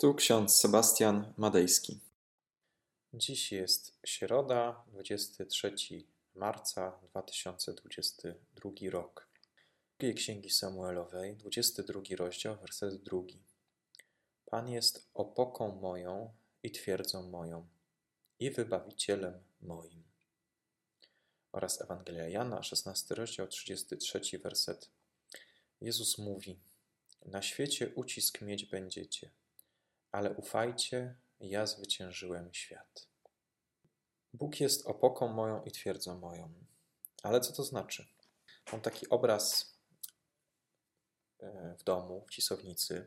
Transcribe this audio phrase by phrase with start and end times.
[0.00, 2.00] Tu ksiądz Sebastian Madejski.
[3.14, 5.74] Dziś jest środa, 23
[6.34, 9.28] marca 2022 rok.
[9.98, 13.22] Drugiej Księgi Samuelowej, 22 rozdział, werset 2.
[14.46, 17.68] Pan jest opoką moją i twierdzą moją
[18.40, 20.04] i wybawicielem moim.
[21.52, 24.90] Oraz Ewangelia Jana, 16 rozdział, 33 werset.
[25.80, 26.58] Jezus mówi:
[27.26, 29.30] Na świecie ucisk mieć będziecie
[30.12, 33.06] ale ufajcie, ja zwyciężyłem świat.
[34.32, 36.52] Bóg jest opoką moją i twierdzą moją.
[37.22, 38.08] Ale co to znaczy?
[38.72, 39.74] Mam taki obraz
[41.40, 43.06] e, w domu, w Cisownicy.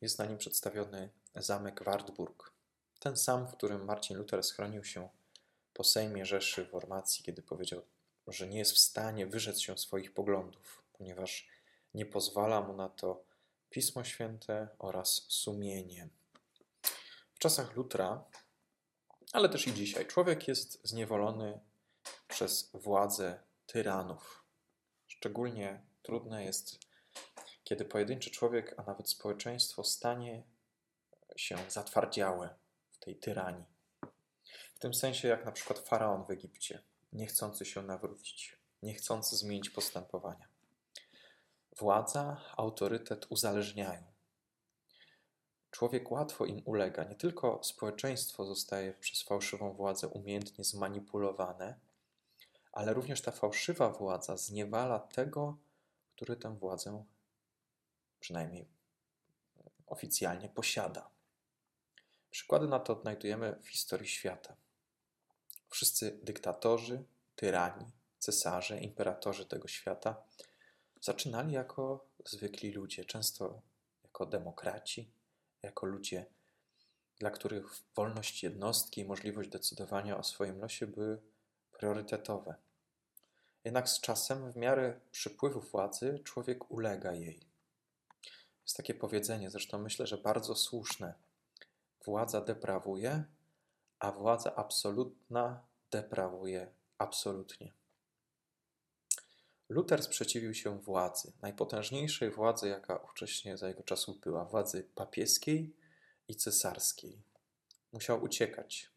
[0.00, 2.52] Jest na nim przedstawiony zamek Wartburg.
[2.98, 5.08] Ten sam, w którym Marcin Luther schronił się
[5.72, 7.82] po Sejmie Rzeszy w Ormacji, kiedy powiedział,
[8.26, 11.48] że nie jest w stanie wyrzec się swoich poglądów, ponieważ
[11.94, 13.24] nie pozwala mu na to
[13.70, 16.08] Pismo Święte oraz sumienie
[17.44, 18.24] czasach Lutra,
[19.32, 21.60] ale też i dzisiaj, człowiek jest zniewolony
[22.28, 24.44] przez władzę tyranów.
[25.06, 26.78] Szczególnie trudne jest,
[27.64, 30.42] kiedy pojedynczy człowiek, a nawet społeczeństwo stanie
[31.36, 32.54] się zatwardziałe
[32.90, 33.64] w tej tyranii.
[34.74, 36.82] W tym sensie, jak na przykład faraon w Egipcie,
[37.12, 40.48] nie chcący się nawrócić, nie chcący zmienić postępowania.
[41.76, 44.13] Władza, autorytet uzależniają.
[45.74, 47.04] Człowiek łatwo im ulega.
[47.04, 51.80] Nie tylko społeczeństwo zostaje przez fałszywą władzę umiejętnie zmanipulowane,
[52.72, 55.58] ale również ta fałszywa władza zniewala tego,
[56.14, 57.04] który tę władzę
[58.20, 58.68] przynajmniej
[59.86, 61.10] oficjalnie posiada.
[62.30, 64.56] Przykłady na to odnajdujemy w historii świata.
[65.68, 67.04] Wszyscy dyktatorzy,
[67.36, 67.86] tyrani,
[68.18, 70.22] cesarze, imperatorzy tego świata
[71.00, 73.62] zaczynali jako zwykli ludzie, często
[74.04, 75.10] jako demokraci,
[75.64, 76.26] jako ludzie,
[77.18, 81.20] dla których wolność jednostki i możliwość decydowania o swoim losie były
[81.72, 82.54] priorytetowe.
[83.64, 87.40] Jednak z czasem, w miarę przypływu władzy, człowiek ulega jej.
[88.62, 91.14] Jest takie powiedzenie, zresztą myślę, że bardzo słuszne.
[92.04, 93.24] Władza deprawuje,
[93.98, 97.83] a władza absolutna deprawuje absolutnie.
[99.74, 105.76] Luther sprzeciwił się władzy, najpotężniejszej władzy, jaka ówcześnie za jego czasów była, władzy papieskiej
[106.28, 107.22] i cesarskiej.
[107.92, 108.90] Musiał uciekać,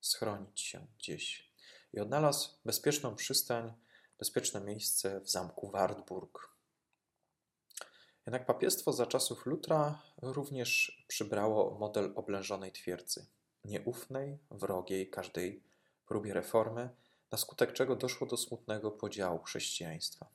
[0.00, 1.50] schronić się gdzieś
[1.92, 3.72] i odnalazł bezpieczną przystań,
[4.18, 6.48] bezpieczne miejsce w zamku Wartburg.
[8.26, 13.26] Jednak papiestwo za czasów Lutra również przybrało model oblężonej twierdzy,
[13.64, 15.62] nieufnej, wrogiej każdej
[16.06, 16.90] próbie reformy,
[17.32, 20.26] na skutek czego doszło do smutnego podziału chrześcijaństwa.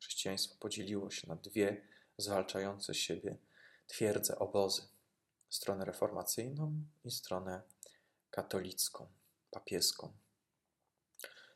[0.00, 1.82] Chrześcijaństwo podzieliło się na dwie
[2.18, 3.36] zwalczające siebie
[3.86, 4.82] twierdze, obozy:
[5.48, 6.72] stronę reformacyjną
[7.04, 7.62] i stronę
[8.30, 9.06] katolicką,
[9.50, 10.12] papieską.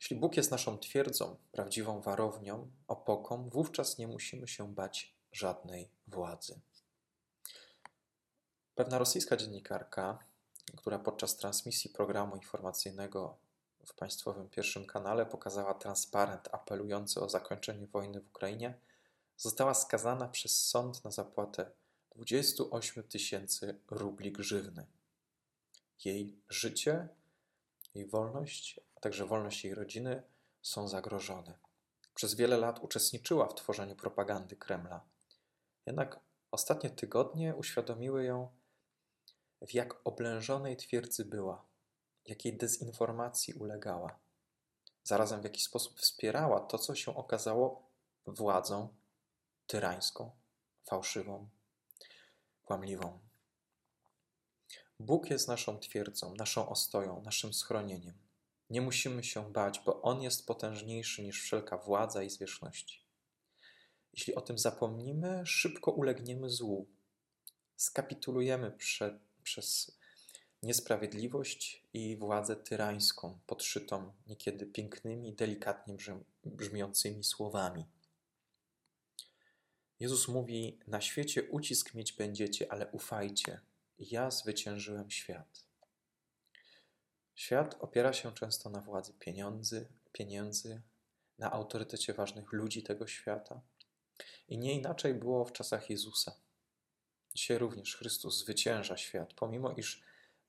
[0.00, 6.60] Jeśli Bóg jest naszą twierdzą, prawdziwą warownią, opoką, wówczas nie musimy się bać żadnej władzy.
[8.74, 10.18] Pewna rosyjska dziennikarka,
[10.76, 13.43] która podczas transmisji programu informacyjnego
[13.86, 18.74] w państwowym pierwszym kanale pokazała transparent apelujący o zakończenie wojny w Ukrainie,
[19.36, 21.70] została skazana przez sąd na zapłatę
[22.16, 24.86] 28 tysięcy rubli grzywny.
[26.04, 27.08] Jej życie,
[27.94, 30.22] jej wolność, a także wolność jej rodziny
[30.62, 31.58] są zagrożone.
[32.14, 35.00] Przez wiele lat uczestniczyła w tworzeniu propagandy Kremla.
[35.86, 36.20] Jednak
[36.50, 38.48] ostatnie tygodnie uświadomiły ją,
[39.66, 41.64] w jak oblężonej twierdzy była
[42.26, 44.18] jakiej dezinformacji ulegała.
[45.02, 47.90] Zarazem w jakiś sposób wspierała to, co się okazało
[48.26, 48.88] władzą
[49.66, 50.30] tyrańską,
[50.84, 51.48] fałszywą,
[52.64, 53.18] kłamliwą.
[55.00, 58.14] Bóg jest naszą twierdzą, naszą ostoją, naszym schronieniem.
[58.70, 63.04] Nie musimy się bać, bo On jest potężniejszy niż wszelka władza i zwierzchności.
[64.12, 66.88] Jeśli o tym zapomnimy, szybko ulegniemy złu.
[67.76, 69.98] Skapitulujemy przed, przez
[70.64, 75.96] niesprawiedliwość i władzę tyrańską, podszytą niekiedy pięknymi, delikatnie
[76.44, 77.84] brzmiącymi słowami.
[80.00, 83.60] Jezus mówi: Na świecie ucisk mieć będziecie, ale ufajcie,
[83.98, 85.64] ja zwyciężyłem świat.
[87.34, 90.82] Świat opiera się często na władzy pieniędzy, pieniędzy,
[91.38, 93.60] na autorytecie ważnych ludzi tego świata.
[94.48, 96.36] I nie inaczej było w czasach Jezusa.
[97.34, 100.02] Dzisiaj również Chrystus zwycięża świat, pomimo iż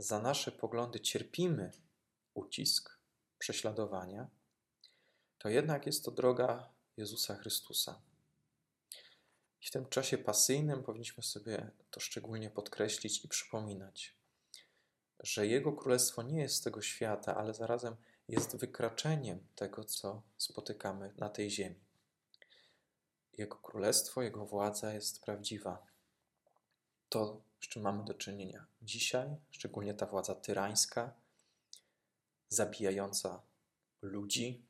[0.00, 1.72] za nasze poglądy cierpimy
[2.34, 2.98] ucisk,
[3.38, 4.30] prześladowania,
[5.38, 8.00] to jednak jest to droga Jezusa Chrystusa.
[9.62, 14.16] I w tym czasie pasyjnym powinniśmy sobie to szczególnie podkreślić i przypominać,
[15.20, 17.96] że Jego Królestwo nie jest z tego świata, ale zarazem
[18.28, 21.80] jest wykraczeniem tego, co spotykamy na tej ziemi.
[23.38, 25.86] Jego Królestwo, Jego władza jest prawdziwa.
[27.08, 31.14] To, z czym mamy do czynienia dzisiaj, szczególnie ta władza tyrańska,
[32.48, 33.42] zabijająca
[34.02, 34.66] ludzi,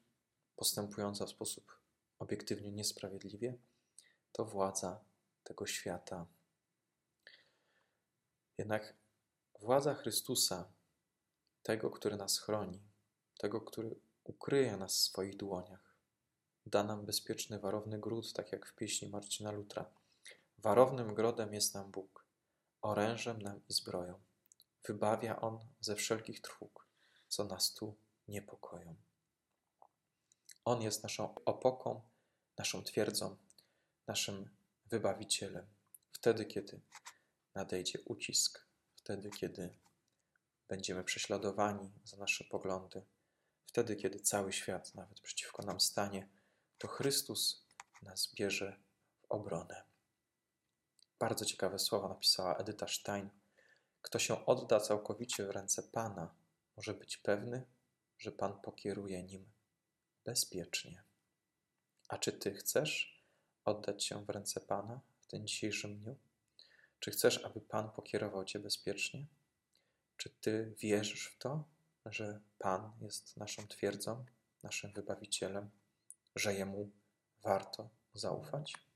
[0.56, 1.80] postępująca w sposób
[2.18, 3.58] obiektywnie niesprawiedliwie,
[4.32, 5.04] to władza
[5.44, 6.26] tego świata.
[8.58, 8.96] Jednak
[9.60, 10.72] władza Chrystusa,
[11.62, 12.80] tego, który nas chroni,
[13.38, 15.96] tego, który ukryje nas w swoich dłoniach,
[16.66, 19.90] da nam bezpieczny, warowny gród, tak jak w pieśni Marcina Lutra.
[20.58, 22.29] Warownym grodem jest nam Bóg,
[22.82, 24.20] orężem nam i zbroją.
[24.84, 26.86] Wybawia On ze wszelkich trwóg,
[27.28, 27.96] co nas tu
[28.28, 28.96] niepokoją.
[30.64, 32.02] On jest naszą opoką,
[32.58, 33.36] naszą twierdzą,
[34.06, 34.50] naszym
[34.86, 35.66] wybawicielem.
[36.12, 36.80] Wtedy, kiedy
[37.54, 38.66] nadejdzie ucisk,
[38.96, 39.74] wtedy, kiedy
[40.68, 43.02] będziemy prześladowani za nasze poglądy,
[43.66, 46.28] wtedy, kiedy cały świat nawet przeciwko nam stanie,
[46.78, 47.66] to Chrystus
[48.02, 48.80] nas bierze
[49.22, 49.89] w obronę.
[51.20, 53.30] Bardzo ciekawe słowa napisała Edyta Stein.
[54.02, 56.34] Kto się odda całkowicie w ręce Pana,
[56.76, 57.66] może być pewny,
[58.18, 59.50] że Pan pokieruje nim
[60.24, 61.02] bezpiecznie.
[62.08, 63.22] A czy Ty chcesz
[63.64, 66.16] oddać się w ręce Pana w tym dzisiejszym dniu?
[67.00, 69.26] Czy chcesz, aby Pan pokierował Cię bezpiecznie?
[70.16, 71.64] Czy Ty wierzysz w to,
[72.06, 74.24] że Pan jest naszą twierdzą,
[74.62, 75.70] naszym wybawicielem,
[76.36, 76.90] że Jemu
[77.42, 78.89] warto zaufać?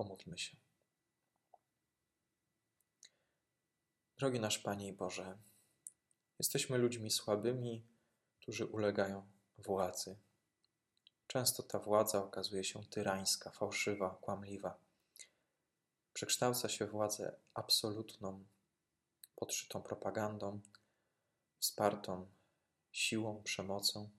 [0.00, 0.56] Pomódlmy się.
[4.18, 5.38] Drogi nasz Panie i Boże,
[6.38, 7.86] jesteśmy ludźmi słabymi,
[8.40, 9.26] którzy ulegają
[9.58, 10.18] władzy.
[11.26, 14.78] Często ta władza okazuje się tyrańska, fałszywa, kłamliwa.
[16.12, 18.44] Przekształca się władzę absolutną,
[19.36, 20.60] podszytą propagandą,
[21.58, 22.30] wspartą
[22.92, 24.10] siłą, przemocą.